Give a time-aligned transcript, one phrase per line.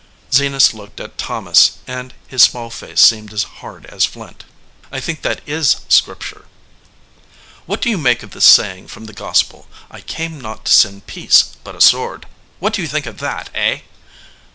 [0.33, 4.45] Zenas looked at Thomas and his small face seemed as hard as flint.
[4.91, 6.45] "I think that is Scripture."
[7.67, 11.05] "What do you make of this saying from the Gospel, I came not to send
[11.05, 12.25] peace, but a sword?
[12.57, 13.81] What do you think of that, eh?"